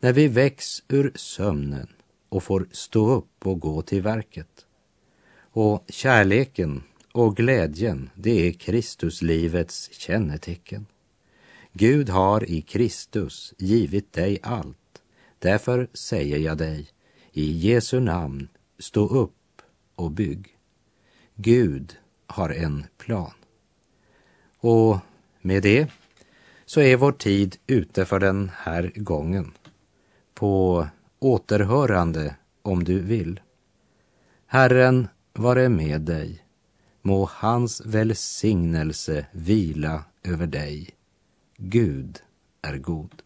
När 0.00 0.12
vi 0.12 0.28
väcks 0.28 0.82
ur 0.88 1.12
sömnen 1.14 1.88
och 2.28 2.42
får 2.42 2.68
stå 2.72 3.10
upp 3.10 3.46
och 3.46 3.60
gå 3.60 3.82
till 3.82 4.02
verket. 4.02 4.66
Och 5.54 5.84
kärleken 5.88 6.82
och 7.12 7.36
glädjen, 7.36 8.10
det 8.14 8.48
är 8.48 8.52
Kristuslivets 8.52 9.90
kännetecken. 9.92 10.86
Gud 11.72 12.08
har 12.08 12.50
i 12.50 12.62
Kristus 12.62 13.54
givit 13.58 14.12
dig 14.12 14.38
allt. 14.42 15.02
Därför 15.38 15.88
säger 15.92 16.38
jag 16.38 16.58
dig, 16.58 16.88
i 17.32 17.52
Jesu 17.52 18.00
namn, 18.00 18.48
stå 18.78 19.06
upp 19.08 19.41
och 19.94 20.10
bygg. 20.10 20.56
Gud 21.34 21.96
har 22.26 22.50
en 22.50 22.86
plan. 22.98 23.32
Och 24.58 24.98
med 25.40 25.62
det 25.62 25.90
så 26.64 26.80
är 26.80 26.96
vår 26.96 27.12
tid 27.12 27.56
ute 27.66 28.04
för 28.04 28.20
den 28.20 28.50
här 28.56 28.92
gången. 28.96 29.52
På 30.34 30.86
återhörande 31.18 32.36
om 32.62 32.84
du 32.84 32.98
vill. 32.98 33.40
Herren 34.46 35.08
vare 35.32 35.68
med 35.68 36.00
dig. 36.00 36.44
Må 37.02 37.28
hans 37.32 37.82
välsignelse 37.86 39.26
vila 39.32 40.04
över 40.22 40.46
dig. 40.46 40.90
Gud 41.56 42.22
är 42.62 42.78
god. 42.78 43.21